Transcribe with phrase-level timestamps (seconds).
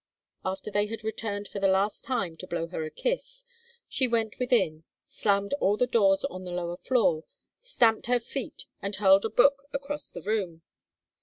[0.43, 3.45] After they had turned for the last time to blow her a kiss,
[3.87, 7.23] she went within, slammed all the doors on the lower floor,
[7.59, 10.63] stamped her feet, and hurled a book across the room.